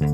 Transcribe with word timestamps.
Aku 0.00 0.08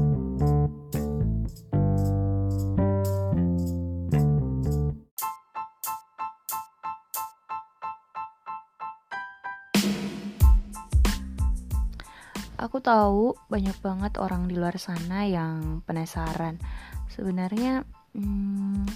tahu 12.83 13.39
banyak 13.47 13.79
banget 13.79 14.19
orang 14.19 14.51
di 14.51 14.59
luar 14.59 14.75
sana 14.75 15.23
yang 15.23 15.87
penasaran. 15.87 16.59
Sebenarnya, 17.07 17.87
hmm, 18.11 18.91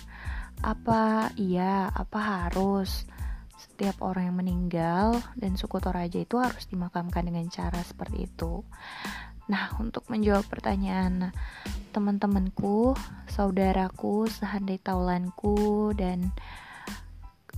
apa 0.66 1.30
iya, 1.38 1.86
apa 1.94 2.50
harus 2.50 3.06
setiap 3.54 4.02
orang 4.02 4.34
yang 4.34 4.38
meninggal 4.42 5.22
dan 5.38 5.54
suku 5.54 5.78
Toraja 5.78 6.18
itu 6.18 6.34
harus 6.42 6.66
dimakamkan 6.66 7.22
dengan 7.22 7.46
cara 7.46 7.78
seperti 7.86 8.26
itu? 8.26 8.66
Nah, 9.50 9.74
untuk 9.82 10.06
menjawab 10.06 10.46
pertanyaan 10.46 11.34
teman-temanku, 11.90 12.94
saudaraku, 13.26 14.30
sehandai 14.30 14.78
taulanku, 14.78 15.90
dan 15.98 16.30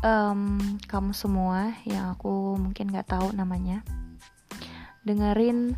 um, 0.01 0.57
kamu 0.89 1.13
semua 1.13 1.77
yang 1.85 2.17
aku 2.17 2.57
mungkin 2.57 2.89
gak 2.89 3.13
tahu 3.13 3.37
namanya 3.37 3.85
dengerin 5.05 5.77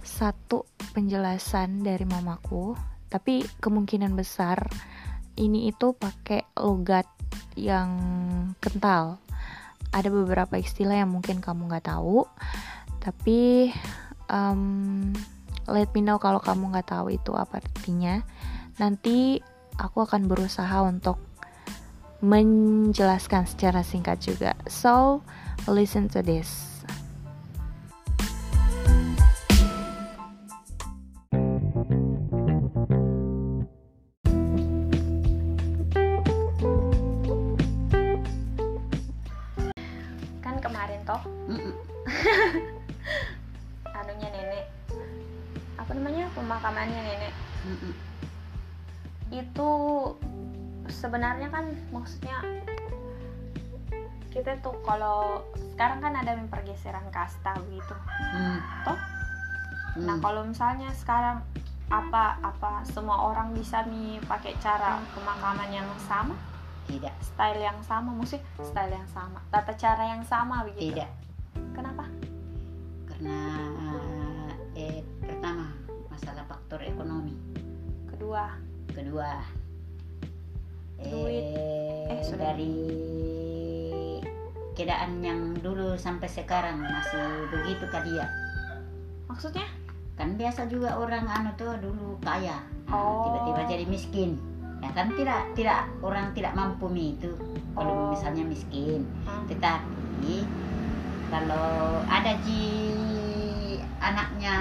satu 0.00 0.64
penjelasan 0.96 1.84
dari 1.84 2.08
mamaku. 2.08 2.72
Tapi 3.12 3.44
kemungkinan 3.60 4.16
besar 4.16 4.64
ini 5.36 5.68
itu 5.68 5.92
pakai 5.92 6.56
logat 6.56 7.04
yang 7.58 7.92
kental. 8.64 9.20
Ada 9.90 10.08
beberapa 10.08 10.56
istilah 10.56 11.02
yang 11.02 11.10
mungkin 11.10 11.42
kamu 11.42 11.66
nggak 11.66 11.90
tahu 11.90 12.22
tapi 13.00 13.72
um, 14.28 15.10
let 15.66 15.90
me 15.92 16.00
know 16.00 16.16
kalau 16.22 16.38
kamu 16.38 16.70
nggak 16.72 16.94
tahu 16.94 17.12
itu 17.12 17.34
apa 17.34 17.60
artinya. 17.60 18.22
Nanti 18.78 19.42
aku 19.76 20.06
akan 20.06 20.30
berusaha 20.30 20.86
untuk 20.86 21.18
menjelaskan 22.20 23.48
secara 23.48 23.80
singkat 23.82 24.20
juga. 24.22 24.56
So 24.70 25.24
listen 25.68 26.08
to 26.12 26.24
this 26.24 26.69
pemakamannya 46.60 47.00
nenek. 47.00 47.34
Mm 47.64 47.94
itu 49.30 49.70
sebenarnya 50.90 51.54
kan 51.54 51.70
maksudnya 51.94 52.42
kita 54.34 54.58
tuh 54.58 54.74
kalau 54.82 55.42
sekarang 55.74 56.02
kan 56.02 56.14
ada 56.18 56.34
pergeseran 56.50 57.06
kasta 57.14 57.54
gitu. 57.70 57.94
Mm. 58.34 58.58
toh? 58.82 58.98
Mm. 59.94 60.06
nah 60.06 60.16
kalau 60.18 60.42
misalnya 60.46 60.90
sekarang 60.98 61.46
apa 61.90 62.38
apa 62.42 62.86
semua 62.86 63.30
orang 63.30 63.54
bisa 63.54 63.82
nih 63.86 64.18
pakai 64.26 64.54
cara 64.58 64.98
pemakaman 65.14 65.70
yang 65.70 65.86
sama? 66.06 66.34
Tidak. 66.90 67.14
Style 67.22 67.62
yang 67.62 67.78
sama 67.86 68.10
musik 68.10 68.42
style 68.58 68.90
yang 68.90 69.06
sama 69.14 69.38
tata 69.54 69.78
cara 69.78 70.10
yang 70.10 70.26
sama 70.26 70.66
begitu? 70.66 70.94
Tidak. 70.94 71.10
Kenapa? 71.74 72.02
Karena 73.06 73.38
eh 74.74 75.02
faktor 76.70 76.86
ekonomi? 76.86 77.34
Kedua. 78.14 78.46
Kedua. 78.94 79.42
Duit. 81.02 81.46
Eh, 81.58 82.14
eh 82.14 82.36
dari 82.38 82.74
keadaan 84.78 85.18
yang 85.18 85.58
dulu 85.58 85.98
sampai 85.98 86.30
sekarang 86.30 86.78
masih 86.78 87.50
begitu 87.50 87.90
dia? 87.90 88.30
Maksudnya? 89.26 89.66
Kan 90.14 90.38
biasa 90.38 90.70
juga 90.70 90.94
orang 90.94 91.26
anu 91.26 91.50
tuh 91.58 91.74
dulu 91.82 92.22
kaya. 92.22 92.62
Oh. 92.86 93.26
tiba-tiba 93.26 93.66
jadi 93.66 93.84
miskin. 93.90 94.38
Ya 94.78 94.94
kan 94.94 95.10
tidak 95.18 95.42
tidak 95.58 95.90
orang 96.06 96.30
tidak 96.38 96.54
mampu 96.54 96.86
mi 96.86 97.18
itu. 97.18 97.34
Kalau 97.74 98.14
oh. 98.14 98.14
misalnya 98.14 98.46
miskin. 98.46 99.10
Hmm. 99.26 99.42
tetapi 99.50 100.46
kalau 101.34 101.98
ada 102.06 102.38
ji 102.46 102.86
anaknya 104.00 104.56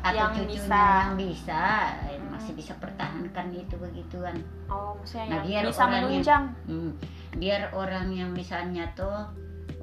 atau 0.00 0.16
yang 0.16 0.32
cucunya 0.32 0.56
bisa. 0.56 0.84
yang 1.04 1.14
bisa 1.20 1.62
eh, 2.08 2.20
masih 2.32 2.52
bisa 2.56 2.72
pertahankan 2.80 3.52
itu 3.52 3.76
begituan 3.76 4.40
oh 4.72 4.96
maksudnya 4.96 5.36
nah, 5.36 5.40
biar 5.44 5.62
bisa 5.68 5.84
orang 5.84 5.92
menunjang 5.92 6.44
yang, 6.48 6.72
hmm, 6.72 6.92
biar 7.36 7.62
orang 7.76 8.08
yang 8.16 8.30
misalnya 8.32 8.88
tuh 8.96 9.28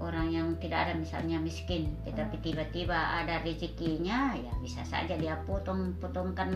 orang 0.01 0.33
yang 0.33 0.47
tidak 0.57 0.89
ada 0.89 0.93
misalnya 0.97 1.37
miskin 1.37 1.93
tetapi 2.09 2.41
hmm. 2.41 2.45
tiba-tiba 2.49 2.97
ada 2.97 3.41
rezekinya 3.45 4.33
ya 4.33 4.53
bisa 4.61 4.81
saja 4.81 5.13
dia 5.13 5.37
potong 5.45 5.93
potongkan 6.01 6.49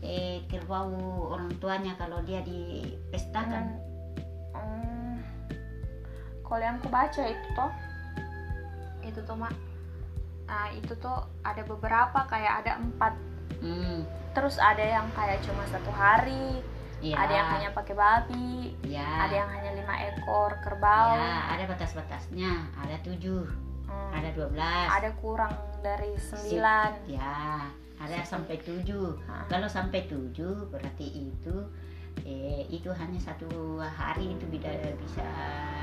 eh 0.00 0.40
kerbau 0.48 1.28
orang 1.34 1.52
tuanya 1.60 1.92
kalau 2.00 2.24
dia 2.24 2.40
dipestakan 2.40 3.76
hmm. 4.56 4.56
hmm. 4.56 5.16
kalau 6.40 6.64
yang 6.64 6.80
aku 6.80 6.88
baca 6.88 7.22
itu 7.28 7.48
toh 7.52 7.72
itu 9.04 9.20
tuh 9.24 9.36
mak 9.36 9.67
nah 10.48 10.72
itu 10.72 10.96
tuh 10.96 11.28
ada 11.44 11.62
beberapa 11.62 12.24
kayak 12.26 12.64
ada 12.64 12.80
empat. 12.80 13.14
Hmm. 13.58 14.06
terus 14.38 14.54
ada 14.62 14.78
yang 14.78 15.10
kayak 15.18 15.42
cuma 15.42 15.66
satu 15.66 15.90
hari 15.90 16.62
ya. 17.02 17.18
ada 17.18 17.32
yang 17.34 17.48
hanya 17.58 17.68
pakai 17.74 17.94
babi 17.98 18.70
ya. 18.86 19.26
ada 19.26 19.34
yang 19.34 19.50
hanya 19.50 19.70
lima 19.74 19.94
ekor 20.14 20.54
kerbau. 20.62 21.18
Ya, 21.18 21.58
ada 21.58 21.64
batas-batasnya 21.66 22.70
ada 22.78 22.96
tujuh 23.02 23.50
hmm. 23.90 24.10
ada 24.14 24.28
dua 24.38 24.46
belas. 24.46 24.86
Ada 24.94 25.10
kurang 25.18 25.50
dari 25.82 26.14
sembilan. 26.22 26.90
ya 27.10 27.66
ada 27.98 28.22
sampai 28.22 28.62
tujuh. 28.62 29.18
Kalau 29.50 29.66
sampai 29.66 30.06
tujuh 30.06 30.70
berarti 30.70 31.06
itu 31.18 31.56
eh, 32.22 32.62
itu 32.70 32.94
hanya 32.94 33.18
satu 33.18 33.82
hari 33.82 34.38
itu 34.38 34.46
bisa 34.46 34.70
bisa 35.02 35.26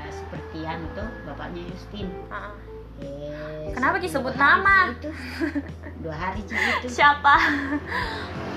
seperti 0.08 0.64
yang 0.64 0.80
itu 0.80 1.04
bapaknya 1.28 1.60
Justin 1.68 2.08
hmm 2.32 2.75
Yes, 3.00 3.76
Kenapa 3.76 3.96
disebut 4.00 4.34
nama? 4.36 4.96
Itu. 4.96 5.10
Dua 6.00 6.16
hari 6.16 6.40
itu. 6.40 6.54
Siapa? 6.88 7.36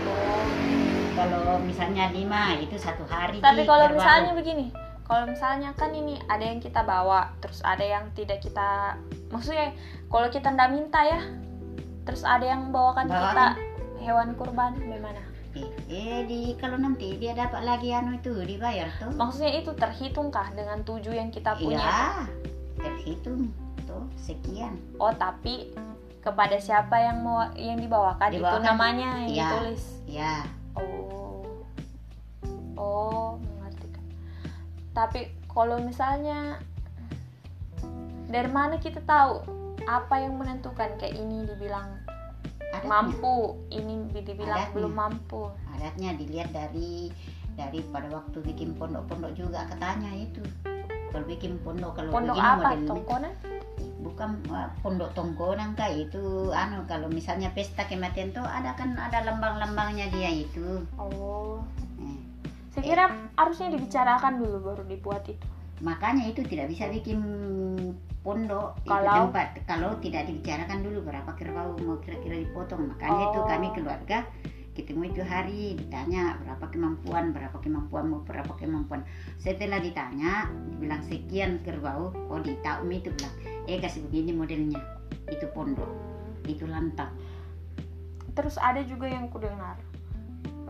Oh, 0.08 0.48
kalau 1.20 1.60
misalnya 1.60 2.08
lima 2.16 2.56
itu 2.60 2.80
satu 2.80 3.04
hari. 3.04 3.44
Tapi 3.44 3.68
kalau 3.68 3.92
misalnya 3.92 4.32
begini, 4.32 4.72
kalau 5.04 5.28
misalnya 5.28 5.76
kan 5.76 5.92
ini 5.92 6.16
ada 6.32 6.46
yang 6.46 6.64
kita 6.64 6.86
bawa, 6.86 7.36
terus 7.44 7.60
ada 7.68 7.84
yang 7.84 8.08
tidak 8.16 8.40
kita, 8.40 8.96
maksudnya 9.34 9.76
kalau 10.08 10.32
kita 10.32 10.48
ndak 10.54 10.72
minta 10.72 11.04
ya, 11.04 11.20
terus 12.08 12.24
ada 12.24 12.46
yang 12.48 12.72
bawakan, 12.72 13.12
bawakan. 13.12 13.26
kita 13.28 13.46
hewan 14.00 14.30
kurban, 14.40 14.72
bagaimana? 14.80 15.22
Eh, 15.58 15.68
eh 15.90 16.20
di 16.30 16.54
kalau 16.62 16.78
nanti 16.78 17.18
dia 17.18 17.34
dapat 17.34 17.66
lagi 17.66 17.90
anu 17.90 18.16
itu 18.16 18.32
dibayar 18.46 18.88
tuh. 19.02 19.12
Maksudnya 19.18 19.60
itu 19.60 19.74
terhitungkah 19.76 20.54
dengan 20.54 20.86
tujuh 20.86 21.12
yang 21.12 21.34
kita 21.34 21.58
punya? 21.58 21.82
Iya, 21.82 22.06
terhitung 22.80 23.50
sekian. 24.20 24.78
Oh 24.98 25.14
tapi 25.14 25.74
kepada 26.20 26.60
siapa 26.60 27.00
yang 27.00 27.24
mau 27.24 27.48
yang 27.56 27.80
dibawakan, 27.80 28.30
dibawakan? 28.30 28.60
itu 28.60 28.68
namanya 28.68 29.10
yang 29.24 29.32
ya, 29.32 29.50
ditulis? 29.50 29.84
ya 30.04 30.36
oh. 30.76 31.48
Oh 32.76 33.40
mengerti 33.40 33.88
kan 33.92 34.06
tapi 34.92 35.32
kalau 35.48 35.80
misalnya 35.80 36.60
dari 38.30 38.52
mana 38.52 38.78
kita 38.78 39.02
tahu 39.10 39.42
apa 39.90 40.22
yang 40.22 40.38
menentukan? 40.38 40.94
Kayak 41.02 41.18
ini 41.18 41.50
dibilang 41.50 41.98
adatnya. 42.70 42.90
mampu 42.90 43.58
ini 43.74 44.06
dibilang 44.14 44.70
adatnya. 44.70 44.76
belum 44.78 44.94
mampu. 44.94 45.44
Adatnya 45.74 46.14
dilihat 46.14 46.54
dari 46.54 47.10
dari 47.58 47.82
pada 47.90 48.08
waktu 48.14 48.38
bikin 48.46 48.78
pondok-pondok 48.78 49.34
juga 49.34 49.66
katanya 49.74 50.14
itu. 50.14 50.46
Kalau 51.10 51.26
bikin 51.26 51.58
pondok 51.66 51.98
kalau 51.98 52.14
pondok 52.14 52.38
apa? 52.38 52.78
tongkonan 52.86 53.34
bukan 54.00 54.40
uh, 54.48 54.72
pondok 54.80 55.12
tongkonan 55.12 55.76
kah 55.76 55.92
itu 55.92 56.52
anu 56.56 56.88
kalau 56.88 57.12
misalnya 57.12 57.52
pesta 57.52 57.84
kematian 57.84 58.32
tuh 58.32 58.44
ada 58.44 58.72
kan 58.80 58.96
ada 58.96 59.28
lambang-lambangnya 59.28 60.08
dia 60.16 60.32
itu 60.32 60.88
oh 60.96 61.60
eh. 62.00 62.20
saya 62.72 62.84
kira 62.84 63.06
eh. 63.12 63.12
harusnya 63.36 63.68
dibicarakan 63.76 64.40
dulu 64.40 64.58
baru 64.72 64.84
dibuat 64.88 65.28
itu 65.28 65.44
makanya 65.80 66.28
itu 66.32 66.44
tidak 66.48 66.72
bisa 66.72 66.92
bikin 66.92 67.20
pondok 68.20 68.76
kalau 68.84 69.32
tempat 69.32 69.48
kalau 69.64 69.92
tidak 70.04 70.28
dibicarakan 70.28 70.84
dulu 70.84 71.00
berapa 71.08 71.32
kerbau 71.40 71.76
mau 71.84 72.00
kira-kira 72.04 72.44
dipotong 72.44 72.92
makanya 72.92 73.24
oh. 73.24 73.32
itu 73.32 73.40
kami 73.48 73.68
keluarga 73.76 74.18
ketemu 74.84 75.12
itu 75.12 75.22
hari 75.26 75.76
ditanya 75.76 76.40
berapa 76.44 76.66
kemampuan 76.72 77.36
berapa 77.36 77.58
kemampuan 77.60 78.08
mau 78.08 78.22
berapa 78.24 78.54
kemampuan. 78.56 79.04
Setelah 79.42 79.84
ditanya 79.84 80.48
dibilang 80.72 81.04
sekian 81.04 81.60
kerbau 81.66 82.16
oh 82.32 82.40
di 82.40 82.56
Umi 82.60 83.04
itu 83.04 83.12
bilang 83.16 83.36
eh 83.68 83.80
kasih 83.80 84.06
begini 84.08 84.32
modelnya. 84.36 84.80
Itu 85.28 85.52
pondok 85.52 85.90
itu 86.50 86.66
lantang 86.66 87.14
terus 88.40 88.56
ada 88.56 88.80
juga 88.88 89.04
yang 89.04 89.28
ku 89.28 89.36
dengar 89.36 89.76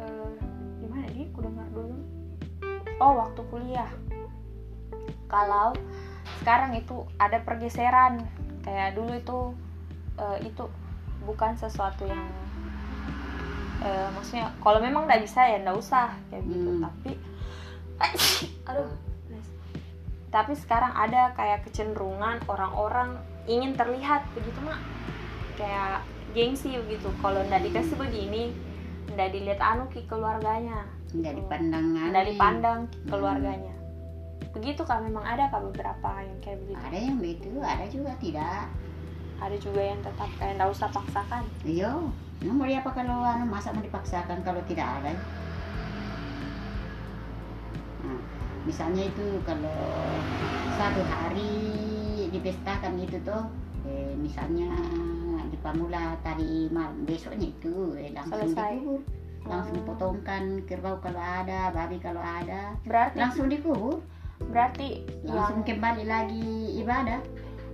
uh, 0.02 0.34
gimana 0.82 1.06
dia? 1.14 1.30
Ku 1.30 1.46
dengar 1.46 1.70
dulu. 1.70 2.02
Oh 2.98 3.14
waktu 3.22 3.42
kuliah. 3.54 3.92
Kalau 5.30 5.78
sekarang 6.42 6.74
itu 6.74 7.06
ada 7.22 7.38
pergeseran. 7.46 8.26
Kayak 8.66 8.98
dulu 8.98 9.14
itu 9.14 9.40
uh, 10.18 10.38
itu 10.42 10.66
bukan 11.30 11.54
sesuatu 11.62 12.10
yang 12.10 12.26
uh, 13.84 14.08
maksudnya 14.16 14.52
kalau 14.64 14.80
memang 14.80 15.08
nggak 15.08 15.22
bisa 15.24 15.42
ya 15.46 15.58
nggak 15.64 15.78
usah 15.78 16.14
kayak 16.32 16.44
gitu. 16.48 16.70
Hmm. 16.70 16.82
tapi 16.88 17.12
aduh 18.70 18.90
tapi 20.30 20.54
sekarang 20.54 20.94
ada 20.94 21.34
kayak 21.34 21.66
kecenderungan 21.66 22.38
orang-orang 22.46 23.18
ingin 23.50 23.74
terlihat 23.74 24.30
begitu 24.38 24.62
mak. 24.62 24.78
Kayak 25.58 26.06
gengsi 26.38 26.78
begitu. 26.86 27.10
Kalau 27.18 27.42
ndak 27.50 27.66
dikasih 27.66 27.98
begini 27.98 28.54
ndak 29.10 29.34
dilihat 29.34 29.58
anu 29.58 29.90
ke 29.90 30.06
keluarganya. 30.06 30.86
Ndak 31.18 31.34
dipandang 31.34 31.86
ndak 32.14 32.26
dipandang 32.30 32.80
keluarganya 33.10 33.74
hmm. 33.74 34.54
begitu 34.54 34.82
kan 34.86 35.06
memang 35.06 35.26
ada 35.26 35.50
kan 35.50 35.62
beberapa 35.66 36.10
yang 36.22 36.38
kayak 36.42 36.58
begitu. 36.66 36.82
Ada 36.86 36.98
yang 36.98 37.18
begitu 37.18 37.50
ada 37.62 37.86
juga 37.90 38.12
tidak 38.22 38.70
ada 39.40 39.56
juga 39.56 39.82
yang 39.82 40.00
tetap 40.04 40.30
kayak 40.36 40.60
ndak 40.60 40.70
usah 40.72 40.90
paksakan. 40.92 41.44
Iya. 41.64 41.92
Nah, 42.40 42.54
mau 42.56 42.68
apa 42.68 42.90
kalau 42.96 43.20
anu 43.24 43.46
masa 43.48 43.76
mau 43.76 43.84
dipaksakan 43.84 44.40
kalau 44.48 44.64
tidak 44.68 44.88
ada? 44.88 45.12
Nah, 48.04 48.20
misalnya 48.64 49.04
itu 49.08 49.26
kalau 49.44 49.80
satu 50.80 51.02
hari 51.04 51.52
dipestakan 52.32 52.96
itu 53.00 53.20
tuh 53.28 53.44
eh, 53.84 54.16
misalnya 54.16 54.72
di 55.50 55.58
pamula 55.60 56.16
tadi 56.24 56.72
malam 56.72 57.04
besoknya 57.04 57.52
itu 57.52 57.96
eh, 58.00 58.12
langsung 58.16 58.40
Selesai. 58.48 58.72
dikubur. 58.80 59.02
Langsung 59.48 59.80
oh. 59.82 59.86
potongkan 59.88 60.44
kerbau 60.68 61.00
kalau 61.00 61.20
ada 61.20 61.72
babi 61.72 61.98
kalau 62.00 62.20
ada. 62.24 62.76
Berarti 62.84 63.18
langsung 63.20 63.48
dikubur. 63.48 64.00
Berarti 64.40 65.04
langsung 65.28 65.64
yang... 65.64 65.76
kembali 65.76 66.04
lagi 66.08 66.80
ibadah 66.80 67.20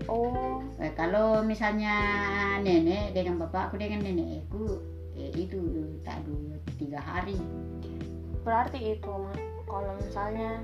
oh 0.08 0.62
eh, 0.80 0.94
kalau 0.94 1.42
misalnya 1.42 1.96
nenek 2.62 3.16
dengan 3.16 3.42
bapakku 3.42 3.80
dengan 3.80 4.04
nenekku 4.04 4.80
eh, 5.18 5.32
itu 5.36 5.60
tak 6.04 6.22
dua 6.28 6.56
tiga 6.78 7.00
hari. 7.02 7.38
Berarti 8.46 9.00
itu 9.00 9.16
kalau 9.66 9.94
misalnya 9.98 10.62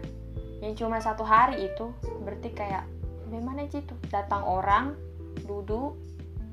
yang 0.62 0.78
cuma 0.78 1.02
satu 1.02 1.26
hari 1.26 1.72
itu 1.74 1.90
berarti 2.22 2.54
kayak 2.54 2.86
gimana 3.32 3.66
sih 3.72 3.82
itu? 3.82 3.96
Datang 4.14 4.46
orang 4.46 4.94
duduk. 5.48 5.98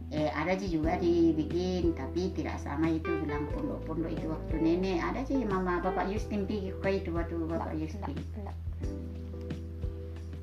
Eh 0.09 0.33
ada 0.33 0.57
sih 0.57 0.73
juga 0.73 0.97
dibikin 0.97 1.93
tapi 1.93 2.33
tidak 2.33 2.57
sama 2.65 2.89
itu 2.89 3.13
bilang 3.21 3.45
pondok-pondok 3.53 4.09
itu 4.09 4.27
waktu 4.33 4.57
nenek. 4.57 5.05
Ada 5.05 5.21
sih 5.29 5.45
mama 5.45 5.85
bapak 5.85 6.09
Yustin 6.09 6.49
pergi 6.49 6.73
ke 6.81 7.05
itu 7.05 7.13
waktu 7.13 7.37
bapak 7.45 7.77
Yustin 7.77 8.17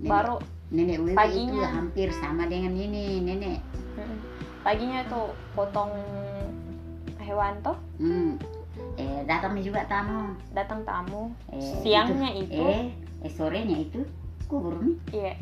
baru 0.05 0.37
nenek 0.75 0.97
Wiwi 0.99 1.15
paginya, 1.15 1.63
itu 1.63 1.71
hampir 1.71 2.07
sama 2.19 2.43
dengan 2.51 2.75
ini 2.75 3.23
nenek. 3.23 3.59
Paginya 4.61 5.07
itu 5.07 5.21
potong 5.55 5.93
hewan 7.21 7.55
toh? 7.63 7.77
Hmm. 7.97 8.35
eh 8.99 9.23
datang 9.23 9.55
juga 9.63 9.87
tamu. 9.87 10.35
Datang 10.51 10.83
tamu. 10.83 11.31
Eh, 11.47 11.63
siangnya 11.79 12.29
itu, 12.35 12.59
itu 12.59 12.61
eh, 12.61 12.85
eh 13.23 13.31
sorenya 13.31 13.77
itu 13.79 14.03
kubur 14.51 14.77
nih 14.77 14.95
iya. 15.15 15.33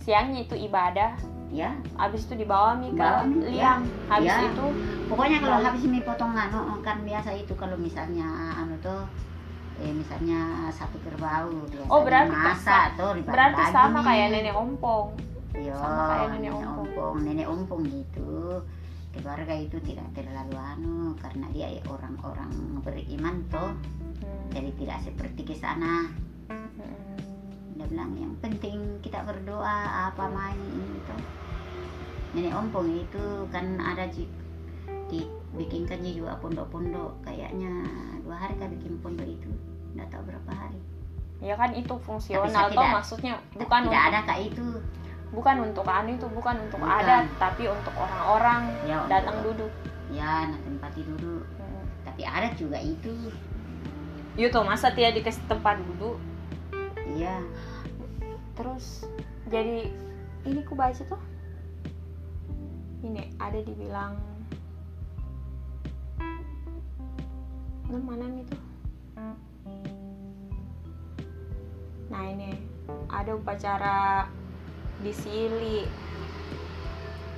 Siangnya 0.00 0.46
itu 0.46 0.54
ibadah. 0.54 1.18
Ya. 1.50 1.74
Habis 1.98 2.26
itu 2.26 2.42
dibawa 2.42 2.78
mi 2.78 2.90
ke 2.90 3.06
liang 3.46 3.86
ya. 3.86 4.10
habis 4.10 4.34
ya. 4.34 4.50
itu 4.50 4.66
pokoknya 5.06 5.38
kalau 5.38 5.58
habis 5.62 5.82
mi 5.86 6.02
potongan 6.02 6.50
kan 6.82 6.98
biasa 7.06 7.30
itu 7.38 7.54
kalau 7.54 7.78
misalnya 7.78 8.26
anu 8.58 8.74
tuh 8.82 9.06
eh 9.76 9.92
misalnya 9.92 10.72
satu 10.72 10.96
kerbau 11.04 11.52
biasa 11.68 11.90
oh 11.92 12.00
berarti 12.00 12.32
masak 12.32 12.84
tuh 12.96 13.12
berarti 13.28 13.62
sama 13.68 14.00
kayak 14.00 14.32
nenek 14.32 14.56
ompong. 14.56 15.12
Iya 15.52 15.76
sama 15.76 16.02
kayak 16.08 16.28
nenek, 16.32 16.40
nenek 16.40 16.52
ompong. 16.56 16.80
ompong 16.80 17.14
nenek 17.20 17.46
ompong 17.48 17.82
gitu. 17.84 18.32
Keluarga 19.16 19.54
itu 19.56 19.76
tidak 19.80 20.08
terlalu 20.12 20.56
anu 20.56 21.16
karena 21.20 21.46
dia 21.52 21.68
orang-orang 21.88 22.52
beriman 22.84 23.44
tuh 23.52 23.72
hmm. 23.72 24.52
jadi 24.56 24.70
tidak 24.80 24.98
seperti 25.04 25.40
ke 25.44 25.54
sana. 25.56 26.08
Hmm. 26.48 27.16
Dia 27.76 27.84
bilang 27.92 28.16
yang 28.16 28.32
penting 28.40 29.00
kita 29.04 29.24
berdoa 29.28 30.08
apa 30.08 30.24
main 30.32 30.56
itu 30.72 31.16
nenek 32.32 32.56
ompong 32.56 32.88
itu 32.96 33.44
kan 33.52 33.76
ada 33.80 34.08
di 34.08 34.24
dibikinkan 35.56 36.04
juga 36.04 36.36
pondok-pondok 36.44 37.24
kayaknya 37.24 37.72
dua 38.20 38.36
hari 38.36 38.60
kan 38.60 38.68
bikin 38.76 39.00
pondok 39.00 39.24
itu? 39.24 39.48
Nggak 39.96 40.12
tahu 40.12 40.22
berapa 40.28 40.52
hari. 40.52 40.80
Ya 41.40 41.56
kan 41.56 41.72
itu 41.72 41.96
fungsional 42.04 42.68
toh 42.68 42.84
maksudnya 42.84 43.40
bukan 43.56 43.88
tidak 43.88 43.96
untuk, 43.96 44.08
ada 44.12 44.20
kak 44.28 44.40
itu? 44.44 44.66
Bukan 45.32 45.56
untuk 45.64 45.88
anu 45.88 46.12
itu 46.12 46.28
bukan 46.28 46.56
untuk 46.68 46.80
bukan. 46.84 47.00
adat 47.00 47.24
tapi 47.40 47.64
untuk 47.72 47.96
orang-orang 47.96 48.68
ya, 48.84 49.00
datang 49.08 49.40
duduk. 49.40 49.72
Ya 50.12 50.52
nah 50.52 50.60
tempat 50.60 50.92
duduk. 50.92 51.44
Hmm. 51.56 51.84
tapi 52.04 52.22
adat 52.28 52.52
juga 52.60 52.76
itu. 52.76 53.32
Yuto 54.36 54.60
iya 54.60 54.68
masa 54.68 54.92
tidak 54.92 55.16
dikasih 55.24 55.44
tempat 55.48 55.80
duduk? 55.80 56.20
Iya. 57.16 57.40
Terus 58.52 59.08
jadi 59.48 59.88
ini 60.44 60.60
ku 60.68 60.76
baca 60.76 61.00
tuh 61.00 61.20
ini 63.00 63.32
ada 63.40 63.60
dibilang 63.64 64.35
mana 67.90 68.26
itu. 68.38 68.56
Nah 72.10 72.22
ini. 72.26 72.50
Ada 73.10 73.34
upacara 73.34 74.30
di 75.02 75.10
Sili. 75.10 75.86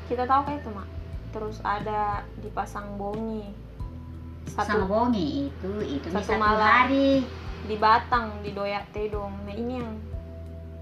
Kita 0.08 0.24
tahu 0.24 0.40
kayak 0.48 0.60
itu 0.64 0.70
mak? 0.72 0.88
Terus 1.32 1.56
ada 1.64 2.24
dipasang 2.40 2.96
bongi. 2.96 3.48
Satu 4.48 4.88
bongi 4.88 5.52
itu 5.52 5.72
itu 5.84 6.08
satu 6.08 6.40
malam 6.40 6.88
hari. 6.88 7.20
di 7.68 7.76
Batang 7.76 8.40
di 8.40 8.56
Doyak 8.56 8.88
Tedong. 8.96 9.44
Nah 9.44 9.52
ini 9.52 9.74
yang 9.76 9.90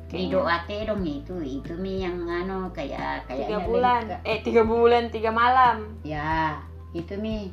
di 0.06 0.30
doa 0.30 0.62
dong 0.62 1.02
itu 1.02 1.34
itu 1.42 1.74
mi 1.74 1.98
yang 2.06 2.30
ano 2.30 2.70
kayak 2.70 3.26
kayak 3.26 3.50
tiga 3.50 3.58
bulan. 3.66 4.02
eh 4.22 4.38
tiga 4.38 4.62
bulan 4.62 5.10
tiga 5.10 5.34
malam. 5.34 5.98
Ya 6.06 6.62
itu 6.94 7.18
mi 7.18 7.50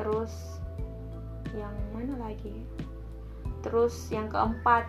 terus 0.00 0.32
yang 1.52 1.76
mana 1.92 2.16
lagi? 2.16 2.64
Terus 3.60 4.08
yang 4.08 4.32
keempat 4.32 4.88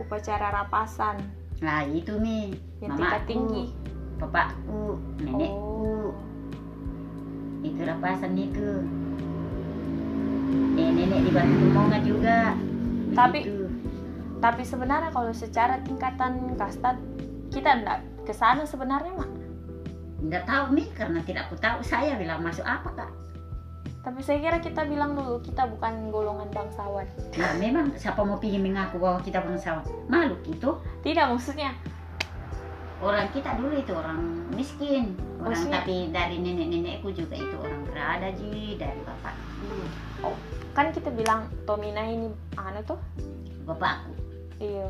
upacara 0.00 0.64
rapasan. 0.64 1.20
Nah 1.60 1.84
itu 1.84 2.16
mi 2.16 2.56
yang 2.80 2.96
tingkat 2.96 3.28
tinggi. 3.28 3.76
bapakku 4.20 5.00
nenekku. 5.24 6.12
Oh. 6.12 6.12
itu 7.64 7.80
rapasan 7.84 8.36
itu. 8.36 8.84
Eh, 10.76 10.88
nenek 10.92 11.20
dibantu 11.28 11.64
monga 11.72 11.98
juga. 12.00 12.56
Tapi 13.12 13.48
tapi 14.40 14.62
sebenarnya 14.64 15.12
kalau 15.12 15.32
secara 15.36 15.80
tingkatan 15.84 16.56
kasta 16.56 16.96
kita 17.52 17.80
enggak 17.80 18.00
ke 18.24 18.32
sana 18.32 18.64
sebenarnya 18.64 19.12
mak. 19.12 19.28
Enggak 20.20 20.44
tahu 20.48 20.64
nih 20.76 20.88
karena 20.96 21.20
tidak 21.24 21.48
aku 21.48 21.56
tahu 21.60 21.80
saya 21.84 22.16
bilang 22.16 22.44
masuk 22.44 22.64
apa 22.64 22.88
kak 22.92 23.12
tapi 24.00 24.20
saya 24.24 24.40
kira 24.40 24.58
kita 24.64 24.88
bilang 24.88 25.12
dulu 25.12 25.40
kita 25.44 25.68
bukan 25.68 26.08
golongan 26.08 26.48
bangsawan. 26.52 27.04
Nah 27.36 27.52
memang 27.60 27.92
siapa 27.96 28.24
mau 28.24 28.40
pilih 28.40 28.60
mengaku 28.60 28.96
bahwa 28.96 29.20
kita 29.20 29.44
bangsawan? 29.44 29.84
Malu 30.08 30.36
itu. 30.48 30.70
Tidak 31.04 31.26
maksudnya. 31.28 31.76
Orang 33.00 33.32
kita 33.32 33.56
dulu 33.56 33.80
itu 33.80 33.92
orang 33.96 34.20
miskin. 34.52 35.16
Orang 35.40 35.56
maksudnya, 35.56 35.80
tapi 35.80 36.12
dari 36.12 36.36
nenek-nenekku 36.36 37.08
juga 37.16 37.32
itu 37.32 37.56
orang 37.56 37.82
berada 37.88 38.28
ji 38.36 38.76
dari 38.76 39.00
bapak. 39.04 39.34
Oh 40.20 40.36
kan 40.70 40.94
kita 40.94 41.10
bilang 41.10 41.50
Tomina 41.66 42.06
ini 42.06 42.30
anu 42.54 42.80
tuh? 42.86 43.00
Bapakku 43.66 44.19
iya. 44.60 44.88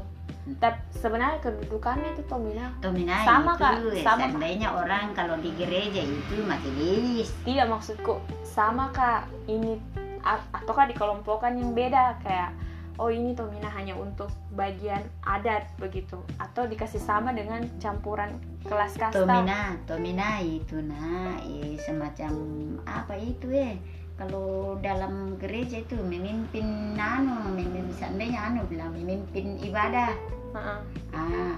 Tapi 0.58 0.78
sebenarnya 0.98 1.38
kedudukannya 1.38 2.18
itu 2.18 2.22
Tomina. 2.26 2.74
Tomina 2.82 3.22
sama 3.22 3.54
itu, 3.54 3.62
kak. 3.62 3.74
sama 4.02 4.26
seandainya 4.26 4.68
orang 4.74 5.14
kalau 5.14 5.36
di 5.38 5.54
gereja 5.54 6.02
itu 6.02 6.42
majelis 6.42 7.30
tidak 7.46 7.66
maksudku. 7.70 8.18
Sama 8.42 8.90
kak. 8.90 9.30
Ini 9.46 9.78
ataukah 10.26 10.90
dikelompokkan 10.90 11.54
yang 11.54 11.70
beda. 11.70 12.18
Kayak 12.24 12.50
oh 12.98 13.12
ini 13.12 13.36
Tomina 13.36 13.70
hanya 13.70 13.94
untuk 13.94 14.32
bagian 14.58 15.06
adat 15.22 15.70
begitu. 15.78 16.18
Atau 16.42 16.66
dikasih 16.66 16.98
sama 16.98 17.30
dengan 17.30 17.62
campuran 17.78 18.34
kelas 18.66 18.98
kasta. 18.98 19.22
Tomina 19.22 19.78
Tomina 19.86 20.42
itu 20.42 20.82
nah 20.82 21.38
eh, 21.46 21.78
semacam 21.78 22.32
apa 22.88 23.14
itu 23.16 23.54
eh 23.54 23.78
kalau 24.20 24.76
dalam 24.84 25.40
gereja 25.40 25.80
itu 25.80 25.96
memimpin 25.96 26.92
anu 27.00 27.40
memimpin 27.48 27.88
seandainya 27.96 28.52
anu 28.52 28.68
bilang 28.68 28.92
memimpin 28.92 29.56
ibadah. 29.64 30.12
Uh-uh. 30.52 30.84
ah 31.16 31.56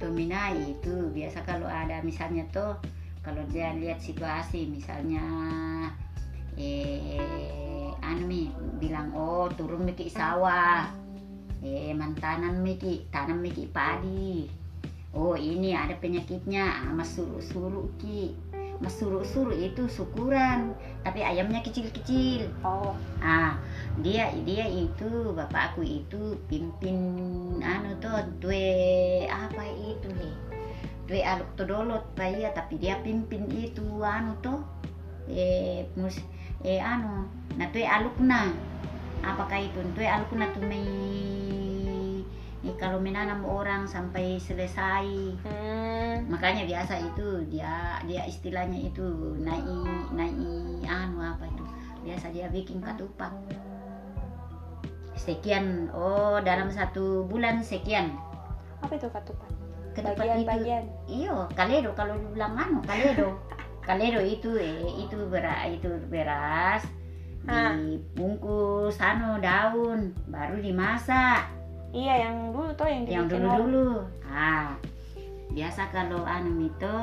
dominai 0.00 0.72
itu. 0.72 1.12
Biasa 1.12 1.44
kalau 1.44 1.68
ada 1.68 2.00
misalnya 2.00 2.48
tuh 2.48 2.80
kalau 3.20 3.44
dia 3.52 3.76
lihat 3.76 4.00
situasi 4.00 4.72
misalnya 4.72 5.20
eh 6.56 7.92
anu 8.00 8.24
mi 8.24 8.48
bilang 8.80 9.12
oh 9.12 9.52
turun 9.52 9.84
miki 9.84 10.08
sawah. 10.08 10.88
Eh 11.60 11.92
mantanan 11.92 12.64
miki 12.64 13.04
tanam 13.12 13.44
miki 13.44 13.68
padi. 13.68 14.48
Oh 15.12 15.36
ini 15.36 15.76
ada 15.76 15.92
penyakitnya. 16.00 16.88
Ah, 16.88 16.92
mas 16.96 17.12
suruh 17.12 17.44
suruh 17.44 17.84
ki 18.00 18.32
suruh 18.86 19.50
itu 19.50 19.90
syukuran 19.90 20.70
tapi 21.02 21.26
ayamnya 21.26 21.58
kecil-kecil. 21.66 22.46
Oh. 22.62 22.94
Ah 23.18 23.58
dia 23.98 24.30
dia 24.46 24.70
itu 24.70 25.34
bapakku 25.34 25.82
itu 25.82 26.38
pimpin 26.46 26.98
anu 27.58 27.98
tuh 27.98 28.22
tue 28.38 29.26
apa 29.26 29.66
itu 29.66 30.06
nih 30.14 30.34
tue 31.10 31.20
aluk 31.26 31.50
todolot 31.58 32.06
ya 32.14 32.54
tapi 32.54 32.78
dia 32.78 33.02
pimpin 33.02 33.50
itu 33.50 33.82
anu 34.06 34.38
tuh 34.38 34.62
eh 35.26 35.82
mus 35.98 36.22
eh 36.62 36.78
anu 36.78 37.26
nah 37.58 37.66
tue 37.74 37.82
alukna. 37.82 38.54
Apakah 39.18 39.58
itu? 39.58 39.82
Tue 39.98 40.06
alukna 40.06 40.46
tuh 40.54 40.62
eh, 42.66 42.74
kalau 42.78 42.98
menanam 42.98 43.44
orang 43.46 43.86
sampai 43.86 44.38
selesai. 44.40 45.06
Hmm. 45.44 46.26
makanya 46.28 46.66
biasa 46.66 46.98
itu 46.98 47.46
dia 47.46 48.02
dia 48.04 48.26
istilahnya 48.26 48.90
itu 48.90 49.06
naik 49.38 49.64
naik 50.14 50.34
anu 50.86 51.22
apa 51.22 51.44
itu. 51.46 51.64
Biasa 52.06 52.30
dia 52.34 52.46
bikin 52.50 52.82
katupak 52.82 53.30
sekian. 55.18 55.90
Oh 55.94 56.38
dalam 56.42 56.70
satu 56.70 57.26
bulan 57.26 57.62
sekian. 57.62 58.14
Apa 58.82 58.94
itu 58.94 59.10
ketupat? 59.10 59.50
Ketupat 59.94 60.14
bagian-bagian 60.18 60.84
iyo 61.10 61.46
kaledo. 61.54 61.94
Kalau 61.94 62.14
dibilang 62.16 62.54
anu 62.54 62.78
kaledo. 62.86 63.34
Kaledo 63.88 64.20
itu 64.20 64.52
eh 64.60 64.84
itu 65.00 65.16
beras 65.32 65.64
itu 65.64 65.88
beras 66.12 66.84
Ah. 67.48 67.72
dibungkus 67.72 69.00
anu 69.00 69.40
daun 69.40 70.12
baru 70.28 70.60
dimasak 70.60 71.48
iya 71.92 72.28
yang 72.28 72.52
dulu 72.52 72.70
tuh 72.76 72.88
yang 72.88 73.02
yang 73.08 73.24
dibikin 73.26 73.40
dulu 73.40 73.48
orang. 73.48 73.60
dulu 73.64 73.88
ah 74.28 74.68
biasa 75.48 75.82
kalau 75.90 76.22
anu 76.28 76.68
itu 76.68 76.94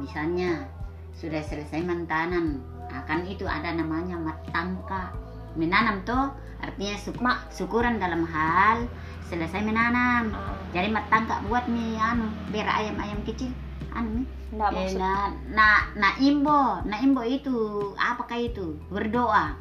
misalnya 0.00 0.64
sudah 1.12 1.44
selesai 1.44 1.84
mentanan 1.84 2.64
akan 2.92 3.24
itu 3.24 3.48
ada 3.48 3.72
namanya 3.72 4.20
matangka. 4.20 5.12
Menanam 5.56 6.04
tuh 6.04 6.32
artinya 6.60 6.96
su- 6.96 7.16
Ma- 7.20 7.44
syukuran 7.48 7.96
dalam 8.00 8.24
hal 8.24 8.88
selesai 9.28 9.64
menanam. 9.64 10.32
Ah, 10.32 10.56
jadi 10.76 10.92
matangka 10.92 11.40
buat 11.48 11.68
nih 11.68 11.96
anu 11.96 12.28
biar 12.52 12.68
ayam 12.68 12.96
ayam 13.00 13.20
kecil 13.24 13.52
anu 13.92 14.24
enggak 14.52 14.68
eh, 14.72 14.76
maksud 14.76 15.00
na 15.00 15.12
na 15.52 15.68
na 15.96 16.08
imbo 16.20 16.80
na 16.84 16.96
imbo 17.00 17.20
itu 17.24 17.56
apakah 17.96 18.36
itu? 18.40 18.76
Berdoa 18.88 19.56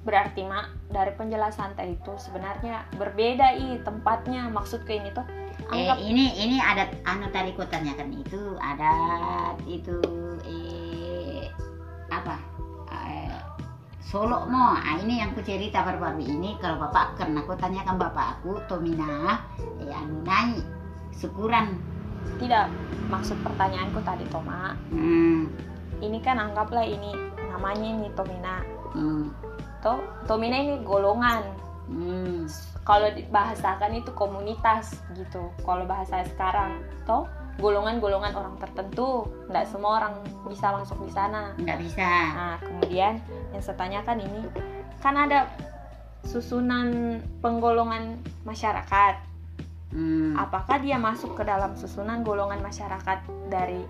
berarti 0.00 0.42
mak 0.48 0.72
dari 0.88 1.12
penjelasan 1.12 1.76
tadi 1.76 1.96
itu 1.96 2.12
sebenarnya 2.16 2.88
berbeda 2.96 3.56
i 3.56 3.80
tempatnya. 3.84 4.48
Maksudku 4.48 4.90
ini 4.90 5.10
tuh 5.12 5.26
Eh, 5.70 5.86
anggap 5.86 6.02
ini 6.02 6.34
ini 6.34 6.56
adat 6.58 6.98
anu 7.06 7.30
tadi 7.30 7.54
ku 7.54 7.62
tanyakan 7.62 8.10
itu 8.16 8.58
adat 8.58 9.54
itu 9.68 10.02
eh 10.42 11.46
apa? 12.10 12.40
Eh, 12.90 13.38
Solo 14.02 14.50
mo. 14.50 14.74
Ah, 14.74 14.98
ini 14.98 15.22
yang 15.22 15.30
ku 15.36 15.44
cerita 15.44 15.86
baru-baru 15.86 16.26
ini. 16.26 16.58
Kalau 16.58 16.80
bapak 16.82 17.20
karena 17.20 17.44
ku 17.46 17.54
tanyakan 17.54 18.00
bapak 18.00 18.40
aku 18.40 18.58
Tomina 18.66 19.46
eh 19.84 19.94
anu 19.94 20.26
naik 20.26 20.64
syukuran 21.14 21.76
tidak 22.40 22.72
maksud 23.12 23.36
pertanyaanku 23.44 24.00
tadi 24.04 24.24
toh 24.28 24.40
mak 24.44 24.76
hmm, 24.92 25.50
ini 26.00 26.18
kan 26.24 26.40
anggaplah 26.40 26.84
ini 26.84 27.12
namanya 27.52 27.86
ini 27.86 28.08
Tomina. 28.16 28.64
Hmm, 28.96 29.30
toh 29.80 30.00
Tomina 30.28 30.60
ini 30.60 30.80
golongan. 30.84 31.42
Hmm, 31.90 32.46
kalau 32.86 33.10
dibahasakan 33.10 33.98
itu 33.98 34.14
komunitas 34.14 34.94
gitu. 35.18 35.50
Kalau 35.66 35.84
bahasa 35.90 36.22
sekarang 36.22 36.80
toh 37.02 37.26
golongan-golongan 37.58 38.32
orang 38.32 38.54
tertentu. 38.62 39.26
Nggak 39.50 39.66
semua 39.66 39.98
orang 39.98 40.14
bisa 40.46 40.70
masuk 40.70 41.02
di 41.04 41.12
sana. 41.12 41.52
Nggak 41.58 41.78
bisa. 41.82 42.06
Nah 42.06 42.56
kemudian 42.62 43.18
yang 43.50 43.62
saya 43.64 43.76
tanyakan 43.76 44.22
ini 44.22 44.40
kan 45.02 45.18
ada 45.18 45.50
susunan 46.22 47.18
penggolongan 47.40 48.20
masyarakat. 48.46 49.26
Hmm, 49.90 50.38
apakah 50.38 50.78
dia 50.78 50.94
masuk 51.02 51.34
ke 51.34 51.42
dalam 51.42 51.74
susunan 51.74 52.22
golongan 52.22 52.62
masyarakat 52.62 53.18
dari 53.50 53.82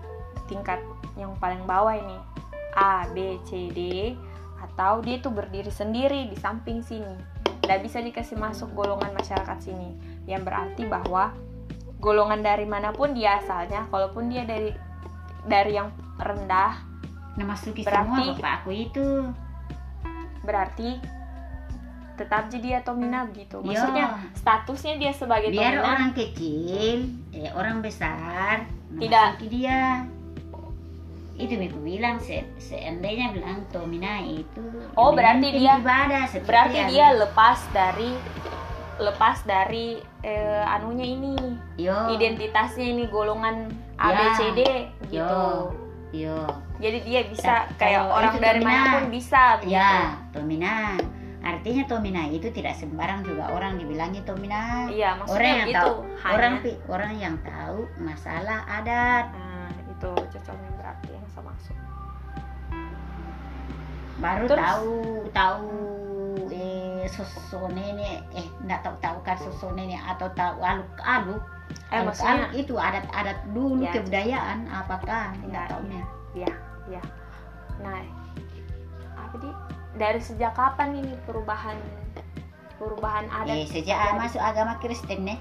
tingkat 0.49 0.81
yang 1.13 1.37
paling 1.37 1.61
bawah 1.69 1.93
ini? 1.93 2.17
A 2.73 3.05
B 3.13 3.37
C 3.45 3.69
D 3.69 4.15
atau 4.61 5.01
dia 5.01 5.17
itu 5.17 5.27
berdiri 5.27 5.73
sendiri 5.73 6.29
di 6.29 6.37
samping 6.37 6.85
sini. 6.85 7.13
Tidak 7.61 7.79
bisa 7.81 7.97
dikasih 7.99 8.37
masuk 8.37 8.71
golongan 8.73 9.11
masyarakat 9.11 9.57
sini. 9.59 9.97
Yang 10.29 10.41
berarti 10.45 10.83
bahwa 10.85 11.33
golongan 11.97 12.41
dari 12.41 12.65
mana 12.65 12.89
pun 12.93 13.13
dia 13.13 13.37
asalnya 13.37 13.85
kalaupun 13.89 14.29
dia 14.29 14.45
dari 14.45 14.73
dari 15.45 15.73
yang 15.73 15.89
rendah 16.17 16.89
nah 17.31 17.45
masuki 17.47 17.81
Berarti- 17.81 18.05
semua 18.05 18.37
bapak 18.37 18.53
aku 18.61 18.69
itu. 18.73 19.07
Berarti 20.41 20.89
tetap 22.17 22.53
jadi 22.53 22.85
atau 22.85 22.93
mina 22.93 23.25
gitu. 23.33 23.61
Iya. 23.61 23.65
maksudnya 23.65 24.05
statusnya 24.37 24.93
dia 25.01 25.11
sebagai 25.15 25.49
biar 25.49 25.81
Tomina 25.81 25.89
orang 25.89 26.11
kecil 26.13 26.97
eh 27.33 27.49
orang 27.57 27.81
besar 27.81 28.61
Tidak. 28.93 29.29
dia 29.49 30.05
itu 31.41 31.53
aku 31.57 31.79
bilang 31.79 32.17
se 32.17 32.45
seandainya 32.55 33.31
bilang 33.31 33.65
Tomina 33.67 34.21
itu 34.21 34.61
Oh, 34.93 35.11
berarti 35.11 35.47
dia- 35.53 35.77
ibadah 35.77 36.23
berarti 36.39 36.77
yang- 36.77 36.89
dia 36.89 37.07
lepas 37.15 37.59
dari 37.69 38.11
lepas 38.97 39.41
dari 39.41 39.97
eh, 40.21 40.61
anunya 40.63 41.07
ini 41.07 41.33
yo. 41.75 42.13
identitasnya 42.13 42.85
ini 42.85 43.09
golongan 43.09 43.73
A 43.97 44.07
B 44.09 44.19
Ya. 44.19 44.29
C 44.31 44.39
D 44.53 44.59
gitu. 45.09 45.17
Yo. 45.17 45.73
yo. 46.13 46.37
Jadi 46.77 46.97
dia 47.01 47.21
bisa 47.25 47.65
Ya, 47.65 47.73
kayak 47.75 47.99
kalau 47.99 48.13
orang 48.15 48.33
dari 48.37 48.59
Tomina. 48.59 48.77
mana 48.77 48.91
pun 48.93 49.05
bisa 49.09 49.43
gitu. 49.57 49.69
ya 49.69 49.91
Tomina. 50.29 50.75
Artinya 51.41 51.83
Tomina 51.85 52.29
itu 52.29 52.47
tidak 52.49 52.77
sembarang 52.77 53.25
juga 53.25 53.49
orang 53.49 53.73
dibilangnya 53.75 54.21
Tomina. 54.21 54.85
Iya 54.87 55.17
orang 55.25 55.41
yang 55.57 55.67
itu 55.67 55.73
tahu 55.75 55.93
hanya. 56.15 56.33
orang 56.37 56.53
orang 56.87 57.13
yang 57.17 57.35
tahu 57.41 57.79
masalah 57.97 58.59
adat. 58.67 59.25
Nah 59.31 59.50
itu 60.01 60.09
cocoknya 60.33 60.69
berarti 60.81 61.09
yang 61.13 61.25
saya 61.29 61.43
maksud 61.45 61.75
baru 64.17 64.45
Terus? 64.49 64.59
tahu 64.59 64.93
tahu 65.29 65.69
eh 66.49 67.05
sosok 67.05 67.69
nenek 67.69 68.21
eh 68.33 68.47
enggak 68.61 68.81
tahu 68.81 68.95
tahu 68.97 69.17
kan 69.21 69.37
sosok 69.37 69.71
nenek 69.73 70.01
atau 70.09 70.25
tahu 70.33 70.57
aluk 70.61 70.89
aluk 70.99 71.41
eh 71.89 72.01
aluk 72.01 72.09
maksudnya 72.09 72.49
aluk 72.49 72.51
itu 72.57 72.73
adat-adat 72.75 73.37
dulu 73.53 73.81
Ya. 73.81 73.93
kebudayaan 73.93 74.59
apakah 74.67 75.33
Ya, 75.33 75.41
enggak 75.45 75.65
tahu 75.69 75.81
nih 75.85 76.03
ya 76.33 76.51
ya 76.89 77.01
nah 77.81 78.01
apa 79.17 79.35
di 79.37 79.49
dari 79.97 80.17
sejak 80.17 80.53
kapan 80.53 80.97
ini 80.97 81.13
perubahan 81.25 81.77
perubahan 82.77 83.25
adat 83.29 83.53
eh 83.53 83.65
sejak 83.65 83.93
terjadi? 83.97 84.17
masuk 84.17 84.41
agama 84.41 84.73
Kristen 84.81 85.19
nih 85.25 85.37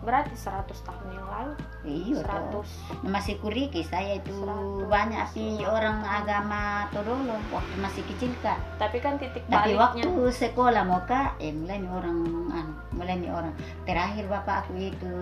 berarti 0.00 0.32
100 0.32 0.72
tahun 0.72 1.06
yang 1.12 1.28
lalu. 1.28 1.52
Iya 1.84 2.18
toh. 2.24 2.64
100 3.04 3.04
masih 3.12 3.34
kuriki 3.40 3.84
saya 3.84 4.16
itu. 4.16 4.32
Seratus. 4.32 4.88
banyak 4.88 5.24
sih 5.36 5.60
orang 5.62 6.00
agama 6.02 6.88
Todolo 6.90 7.36
waktu 7.52 7.74
masih 7.78 8.02
kecil 8.08 8.32
kak. 8.40 8.56
Tapi 8.80 8.96
kan 8.98 9.20
titik 9.20 9.44
tapi 9.46 9.76
baliknya. 9.76 9.80
waktu 10.08 10.20
sekolah 10.32 10.82
mau 10.88 11.04
kak 11.04 11.36
eh 11.38 11.52
mulai 11.52 11.78
nih 11.84 11.92
orang 11.92 12.18
anu, 12.48 12.72
mulai 12.96 13.14
nih 13.20 13.30
orang. 13.30 13.54
Terakhir 13.84 14.24
bapak 14.26 14.66
aku 14.66 14.72
itu 14.80 15.16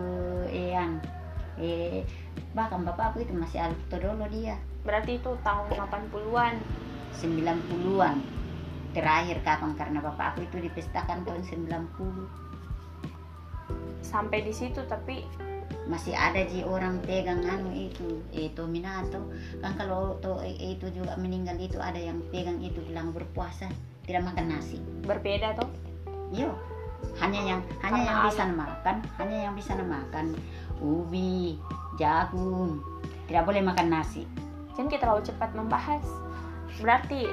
eh 0.54 0.78
eh 1.58 2.06
bahkan 2.54 2.86
bapak 2.86 3.14
aku 3.14 3.26
itu 3.26 3.34
masih 3.34 3.58
aluk 3.58 3.82
Todolo 3.90 4.30
dia. 4.30 4.56
Berarti 4.86 5.18
itu 5.18 5.30
tahun 5.42 5.74
80-an 5.74 6.54
90-an 7.18 8.16
terakhir 8.94 9.36
kapan? 9.42 9.74
Karena 9.74 9.98
bapak 10.00 10.38
aku 10.38 10.46
itu 10.46 10.70
dipestakan 10.70 11.26
tahun 11.26 11.42
90 11.44 12.47
sampai 14.02 14.44
di 14.46 14.52
situ 14.54 14.80
tapi 14.88 15.24
masih 15.88 16.12
ada 16.12 16.44
ji 16.44 16.60
orang 16.68 17.00
pegang 17.04 17.40
anu 17.48 17.72
itu 17.72 18.20
itu 18.32 18.62
minato. 18.68 19.24
Kan 19.64 19.72
kalau 19.80 20.20
to 20.20 20.36
itu 20.44 20.84
juga 20.92 21.16
meninggal 21.16 21.56
itu 21.56 21.80
ada 21.80 21.96
yang 21.96 22.20
pegang 22.28 22.60
itu 22.60 22.80
bilang 22.84 23.12
berpuasa 23.16 23.68
tidak 24.04 24.28
makan 24.32 24.52
nasi. 24.52 24.80
berbeda 25.04 25.56
toh? 25.56 25.68
Yo 26.28 26.52
hanya 27.18 27.56
yang 27.56 27.60
hanya 27.80 28.04
Karena 28.04 28.04
yang 28.04 28.20
bisa 28.28 28.44
alam. 28.44 28.56
makan 28.60 28.96
hanya 29.16 29.36
yang 29.48 29.54
bisa 29.56 29.72
makan 29.78 30.26
ubi 30.78 31.56
jagung 31.96 32.84
tidak 33.26 33.44
boleh 33.48 33.62
makan 33.64 33.88
nasi. 33.88 34.28
Kan 34.76 34.92
kita 34.92 35.08
terlalu 35.08 35.24
cepat 35.24 35.50
membahas. 35.56 36.04
Berarti 36.78 37.26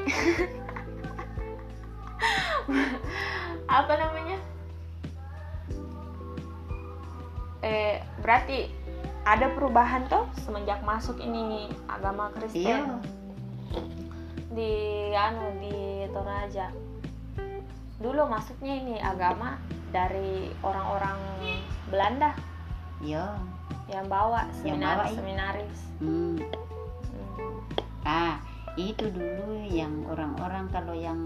apa 3.70 3.94
namanya 4.00 4.25
eh 7.66 7.98
berarti 8.22 8.70
ada 9.26 9.50
perubahan 9.58 10.06
tuh 10.06 10.30
semenjak 10.46 10.86
masuk 10.86 11.18
ini 11.18 11.66
agama 11.90 12.30
Kristen? 12.38 12.62
Iya. 12.62 12.82
Di 14.54 14.74
anu 15.18 15.50
di 15.58 16.06
Toraja. 16.14 16.70
Dulu 17.98 18.30
masuknya 18.30 18.74
ini 18.78 18.96
agama 19.02 19.58
dari 19.90 20.54
orang-orang 20.62 21.18
Belanda? 21.90 22.38
Iya. 23.02 23.34
Yang 23.90 24.06
bawa 24.14 24.46
Yang 24.46 24.58
seminar 24.62 24.96
bawa, 25.02 25.06
iya. 25.10 25.16
seminaris. 25.18 25.80
Hmm. 25.98 26.38
Hmm. 26.38 27.58
ah 28.06 28.38
itu 28.76 29.08
dulu 29.10 29.66
yang 29.66 30.06
orang-orang 30.12 30.68
kalau 30.70 30.94
yang 30.94 31.18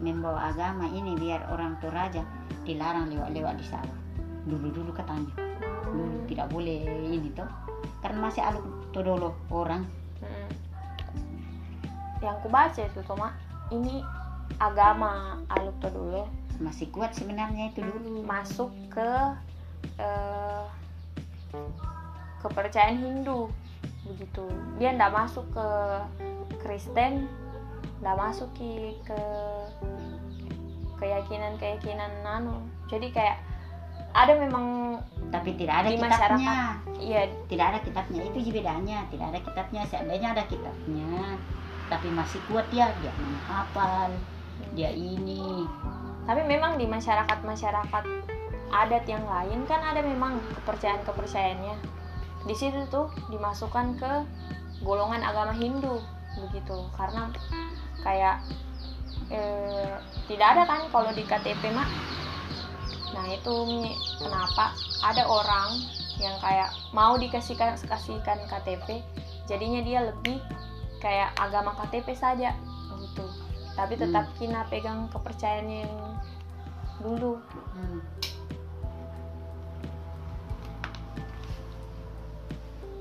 membawa 0.00 0.50
agama 0.50 0.88
ini 0.90 1.14
biar 1.14 1.46
orang 1.52 1.76
Toraja 1.78 2.24
dilarang 2.64 3.12
lewat-lewat 3.12 3.54
di 3.60 3.66
sawah 3.68 3.98
dulu-dulu 4.48 4.90
katanya 4.96 5.28
dulu 5.92 6.24
tidak 6.30 6.46
boleh 6.52 6.84
ini 7.08 7.28
toh. 7.32 7.48
Karena 8.04 8.18
masih 8.28 8.42
aluk 8.44 8.66
todolo 8.92 9.34
orang. 9.50 9.84
Mm. 10.18 10.50
yang 12.18 12.34
ku 12.42 12.50
baca 12.50 12.82
itu 12.82 12.98
Toma 13.06 13.30
ini 13.70 14.02
agama 14.58 15.38
Aluk 15.54 15.78
dulu 15.78 16.26
masih 16.58 16.90
kuat 16.90 17.14
sebenarnya 17.14 17.70
itu 17.70 17.86
dulu. 17.86 18.26
Masuk 18.26 18.74
ke 18.90 19.10
eh, 20.02 20.66
kepercayaan 22.42 22.98
Hindu. 22.98 23.46
Begitu. 24.02 24.50
Dia 24.82 24.98
ndak 24.98 25.14
masuk 25.14 25.46
ke 25.54 25.68
Kristen 26.58 27.30
ndak 27.98 28.14
masuk 28.14 28.50
ke 28.54 29.20
keyakinan 30.98 31.58
keyakinan 31.58 32.10
nano 32.22 32.62
jadi 32.86 33.10
kayak 33.10 33.38
ada 34.16 34.32
memang 34.36 34.96
tapi 35.28 35.52
tidak 35.60 35.84
ada 35.84 35.88
Di 35.92 35.96
kitabnya. 36.00 36.16
masyarakat. 36.16 36.74
iya. 36.98 37.22
Tidak 37.48 37.66
ada 37.68 37.78
kitabnya. 37.84 38.20
Itu 38.24 38.38
bedanya. 38.48 38.98
Tidak 39.12 39.26
ada 39.28 39.40
kitabnya. 39.44 39.82
Seandainya 39.88 40.28
ada 40.32 40.44
kitabnya 40.48 41.36
tapi 41.88 42.12
masih 42.12 42.38
kuat 42.52 42.68
dia 42.68 42.92
dia 43.00 43.12
menghafal 43.16 44.12
dia 44.76 44.92
ini. 44.92 45.64
Tapi 46.28 46.44
memang 46.44 46.76
di 46.76 46.84
masyarakat 46.84 47.38
masyarakat 47.40 48.04
adat 48.68 49.04
yang 49.08 49.24
lain 49.24 49.64
kan 49.64 49.80
ada 49.80 50.04
memang 50.04 50.36
kepercayaan 50.60 51.00
kepercayaannya 51.08 51.76
di 52.44 52.52
situ 52.52 52.84
tuh 52.92 53.08
dimasukkan 53.32 53.96
ke 53.96 54.12
golongan 54.84 55.24
agama 55.24 55.56
Hindu 55.56 55.96
begitu. 56.36 56.76
Karena 56.92 57.32
kayak 58.04 58.44
eh, 59.32 59.96
tidak 60.28 60.46
ada 60.56 60.62
kan 60.68 60.80
kalau 60.92 61.10
di 61.16 61.24
KTP 61.24 61.72
mak 61.72 61.88
nah 63.18 63.26
itu 63.26 63.54
kenapa 64.22 64.78
ada 65.02 65.26
orang 65.26 65.74
yang 66.22 66.38
kayak 66.38 66.70
mau 66.94 67.18
dikasihkan 67.18 67.74
kasihkan 67.82 68.38
KTP 68.46 69.02
jadinya 69.50 69.82
dia 69.82 70.06
lebih 70.06 70.38
kayak 71.02 71.34
agama 71.34 71.74
KTP 71.74 72.14
saja 72.14 72.54
gitu 73.02 73.26
tapi 73.74 73.98
tetap 73.98 74.30
kina 74.38 74.62
pegang 74.70 75.10
kepercayaannya 75.10 75.82
yang 75.82 75.94
dulu 77.02 77.42
Hmm. 77.78 78.02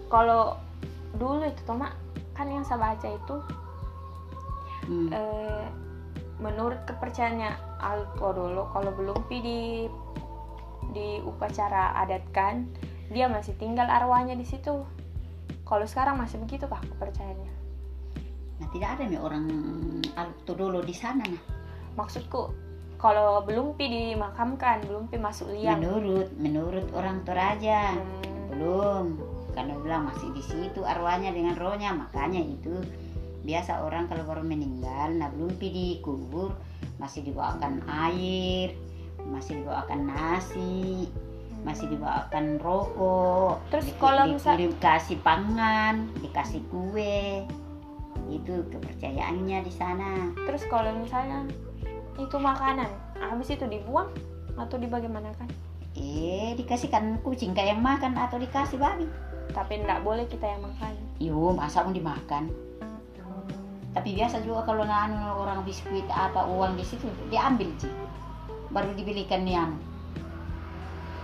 kalau 0.05 0.61
dulu 1.17 1.49
itu 1.49 1.61
Toma 1.65 1.93
kan 2.37 2.45
yang 2.45 2.61
saya 2.61 2.77
baca 2.93 3.09
itu 3.09 3.35
Hmm. 4.87 5.09
eh, 5.11 5.65
menurut 6.37 6.77
kepercayaannya 6.87 7.51
Alto 7.81 8.29
dulu 8.31 8.69
kalau 8.71 8.91
belum 8.93 9.19
pi 9.27 9.41
di 9.41 9.59
di 10.91 11.19
upacara 11.23 11.95
adat 11.99 12.23
kan 12.31 12.67
dia 13.11 13.31
masih 13.31 13.55
tinggal 13.55 13.87
arwahnya 13.87 14.35
di 14.35 14.43
situ. 14.43 14.83
Kalau 15.67 15.85
sekarang 15.87 16.19
masih 16.19 16.39
begitu 16.43 16.67
kah 16.67 16.79
kepercayaannya? 16.79 17.53
Nah 18.57 18.67
tidak 18.71 18.89
ada 18.99 19.03
nih 19.07 19.19
orang 19.19 19.45
dulu 20.47 20.81
di 20.81 20.95
sana 20.95 21.21
nah. 21.21 21.43
maksudku 21.93 22.49
kalau 22.97 23.45
belum 23.45 23.77
pi 23.77 23.85
dimakamkan 23.89 24.81
belum 24.89 25.11
pi 25.11 25.21
masuk 25.21 25.53
liang. 25.53 25.77
Menurut 25.77 26.29
menurut 26.39 26.87
orang 26.97 27.21
Toraja 27.21 27.93
Hmm, 27.93 28.53
belum 28.53 29.05
karena 29.57 29.73
bilang 29.81 30.05
masih 30.05 30.29
di 30.37 30.43
situ 30.45 30.85
arwahnya 30.85 31.33
dengan 31.33 31.57
rohnya 31.57 31.89
makanya 31.89 32.41
itu 32.41 32.77
biasa 33.41 33.81
orang 33.81 34.05
kalau 34.05 34.21
baru 34.29 34.45
meninggal 34.45 35.17
nah 35.17 35.33
belum 35.33 35.57
pi 35.57 35.73
dikubur 35.73 36.53
masih 37.01 37.25
dibawakan 37.25 37.81
air 37.89 38.77
masih 39.27 39.61
dibawakan 39.61 40.07
nasi 40.07 41.07
masih 41.61 41.89
dibawakan 41.89 42.61
rokok 42.61 43.59
Terus 43.73 43.91
di- 43.91 43.97
kalau 43.99 44.23
misal- 44.29 44.55
dikasih 44.55 45.17
pangan 45.19 46.07
dikasih 46.19 46.61
kue 46.69 47.43
itu 48.27 48.53
kepercayaannya 48.71 49.63
di 49.63 49.71
sana 49.71 50.31
terus 50.43 50.63
kalau 50.67 50.91
misalnya 50.95 51.47
itu 52.15 52.35
makanan 52.35 52.87
habis 53.17 53.51
itu 53.51 53.63
dibuang 53.65 54.07
atau 54.55 54.75
dibagaimanakan 54.75 55.47
eh 55.95 56.53
dikasihkan 56.55 57.19
kucing 57.21 57.51
kayak 57.51 57.75
yang 57.75 57.81
makan 57.81 58.13
atau 58.15 58.37
dikasih 58.37 58.77
babi 58.77 59.07
tapi 59.51 59.79
tidak 59.79 60.03
boleh 60.03 60.27
kita 60.27 60.45
yang 60.45 60.61
makan 60.61 60.93
Yo, 61.17 61.49
masa 61.49 61.81
mau 61.81 61.89
dimakan? 61.89 62.45
Tapi 63.89 64.13
biasa 64.13 64.45
juga 64.45 64.61
kalau 64.61 64.85
anu 64.85 65.17
orang 65.41 65.65
biskuit 65.65 66.05
apa 66.05 66.45
uang 66.45 66.77
di 66.77 66.85
situ 66.85 67.09
diambil 67.33 67.65
sih. 67.81 67.89
Baru 68.69 68.91
dibelikan 68.93 69.41
nih 69.41 69.57
anu. 69.57 69.77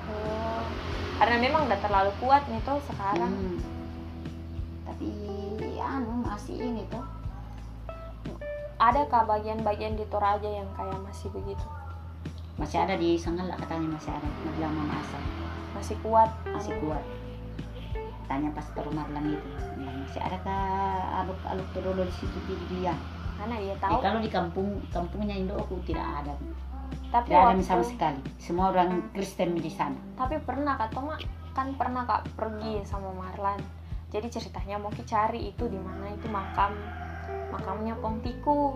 Oh, 0.06 0.64
karena 1.18 1.38
memang 1.40 1.68
udah 1.68 1.80
terlalu 1.80 2.12
kuat 2.20 2.44
nih 2.48 2.60
tuh 2.64 2.80
sekarang 2.88 3.32
Hmm. 3.32 3.60
Tapi 4.84 5.10
anu 5.80 6.24
masih 6.24 6.56
ini 6.60 6.84
tuh. 6.88 7.04
adakah 8.78 9.24
bagian-bagian 9.24 9.96
di 9.96 10.04
Toraja 10.12 10.44
yang 10.44 10.68
kayak 10.76 11.00
masih 11.02 11.32
begitu 11.32 11.64
Masih 12.60 12.84
ada 12.84 13.00
di 13.00 13.16
Sanggala 13.16 13.56
katanya 13.56 13.96
masih 13.96 14.12
ada. 14.12 14.28
Bilang 14.54 14.76
mama 14.76 15.00
asal 15.00 15.22
masih 15.74 15.96
kuat 16.04 16.30
masih 16.46 16.76
anu, 16.76 16.82
kuat. 16.86 17.04
Tanya 18.24 18.50
pastor 18.52 18.86
Marlan 18.92 19.34
itu. 19.34 19.48
bilang, 19.74 19.98
Masih 20.04 20.20
ada 20.20 20.38
kah 20.44 21.24
aluk 21.24 21.40
aluk 21.48 21.68
dulu 21.74 22.04
di 22.04 22.14
situ 22.14 22.38
di 22.46 22.56
dia? 22.76 22.94
karena 23.34 23.58
dia 23.58 23.74
Eh, 23.74 23.80
tahu 23.82 23.98
kalau 24.00 24.20
di 24.22 24.30
kampung 24.30 24.68
kampungnya 24.88 25.36
Indoku 25.36 25.82
tidak 25.84 26.06
ada. 26.22 26.34
Tapi 27.14 27.30
Tidak 27.30 27.40
ada 27.40 27.54
waktu 27.54 27.66
sama 27.66 27.86
sekali. 27.86 28.20
Semua 28.42 28.74
orang 28.74 29.14
Kristen 29.14 29.56
di 29.58 29.70
sana. 29.70 29.98
tapi 30.18 30.42
pernah 30.42 30.78
kak 30.78 30.94
Toma 30.94 31.16
kan 31.54 31.78
pernah 31.78 32.02
kak 32.10 32.34
pergi 32.34 32.82
sama 32.82 33.14
Marlan 33.14 33.62
jadi 34.10 34.26
ceritanya 34.30 34.82
mau 34.82 34.90
cari 34.90 35.54
itu 35.54 35.70
di 35.70 35.78
mana 35.78 36.10
itu 36.10 36.26
makam 36.30 36.74
makamnya 37.54 37.94
Pongtiku 38.02 38.74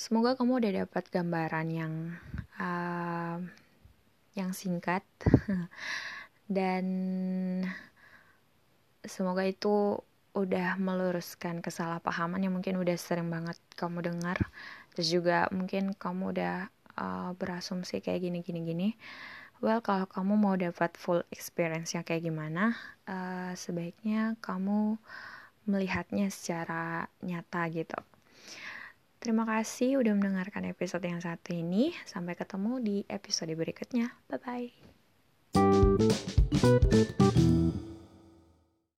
Semoga 0.00 0.34
kamu 0.34 0.58
udah 0.58 0.72
dapat 0.84 1.04
gambaran 1.12 1.68
yang 1.70 1.94
uh, 2.58 3.38
yang 4.34 4.50
singkat 4.50 5.06
dan 6.50 6.84
semoga 9.06 9.46
itu 9.46 10.02
udah 10.44 10.76
meluruskan 10.80 11.60
kesalahpahaman 11.64 12.40
yang 12.44 12.54
mungkin 12.56 12.78
udah 12.80 12.96
sering 12.96 13.28
banget 13.28 13.56
kamu 13.76 14.12
dengar 14.12 14.38
terus 14.92 15.08
juga 15.12 15.46
mungkin 15.52 15.92
kamu 15.96 16.36
udah 16.36 16.56
uh, 16.96 17.30
berasumsi 17.36 18.00
kayak 18.00 18.24
gini 18.24 18.38
gini 18.40 18.60
gini 18.64 18.88
well 19.60 19.84
kalau 19.84 20.08
kamu 20.08 20.34
mau 20.36 20.54
dapat 20.56 20.96
full 20.96 21.20
experience 21.30 21.92
nya 21.92 22.02
kayak 22.02 22.24
gimana 22.26 22.74
uh, 23.08 23.52
sebaiknya 23.54 24.34
kamu 24.40 24.96
melihatnya 25.68 26.32
secara 26.32 27.06
nyata 27.20 27.68
gitu 27.70 28.00
Terima 29.20 29.44
kasih 29.44 30.00
udah 30.00 30.16
mendengarkan 30.16 30.64
episode 30.64 31.04
yang 31.04 31.20
satu 31.20 31.52
ini. 31.52 31.92
Sampai 32.08 32.40
ketemu 32.40 32.80
di 32.80 32.96
episode 33.04 33.52
berikutnya. 33.52 34.16
Bye 34.32 34.72
bye. 37.60 37.84